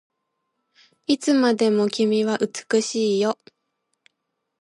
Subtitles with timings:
[1.05, 3.37] いつまでも君は美しいよ